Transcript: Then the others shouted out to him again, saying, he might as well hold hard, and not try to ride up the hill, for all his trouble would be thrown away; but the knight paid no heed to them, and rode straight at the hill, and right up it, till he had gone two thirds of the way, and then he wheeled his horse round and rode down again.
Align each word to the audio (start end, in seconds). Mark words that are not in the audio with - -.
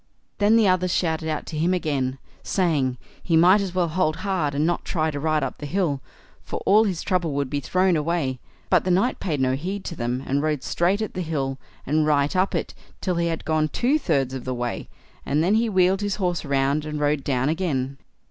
Then 0.39 0.55
the 0.55 0.67
others 0.67 0.91
shouted 0.91 1.29
out 1.29 1.45
to 1.45 1.57
him 1.59 1.75
again, 1.75 2.17
saying, 2.41 2.97
he 3.21 3.37
might 3.37 3.61
as 3.61 3.75
well 3.75 3.89
hold 3.89 4.15
hard, 4.25 4.55
and 4.55 4.65
not 4.65 4.83
try 4.83 5.11
to 5.11 5.19
ride 5.19 5.43
up 5.43 5.59
the 5.59 5.67
hill, 5.67 6.01
for 6.43 6.59
all 6.65 6.85
his 6.85 7.03
trouble 7.03 7.33
would 7.33 7.51
be 7.51 7.59
thrown 7.59 7.95
away; 7.95 8.39
but 8.71 8.83
the 8.83 8.89
knight 8.89 9.19
paid 9.19 9.39
no 9.39 9.53
heed 9.53 9.85
to 9.85 9.95
them, 9.95 10.23
and 10.25 10.41
rode 10.41 10.63
straight 10.63 11.03
at 11.03 11.13
the 11.13 11.21
hill, 11.21 11.59
and 11.85 12.07
right 12.07 12.35
up 12.35 12.55
it, 12.55 12.73
till 12.99 13.17
he 13.17 13.27
had 13.27 13.45
gone 13.45 13.67
two 13.69 13.99
thirds 13.99 14.33
of 14.33 14.43
the 14.43 14.55
way, 14.55 14.89
and 15.23 15.43
then 15.43 15.53
he 15.53 15.69
wheeled 15.69 16.01
his 16.01 16.15
horse 16.15 16.43
round 16.43 16.83
and 16.83 16.99
rode 16.99 17.23
down 17.23 17.47
again. 17.47 17.99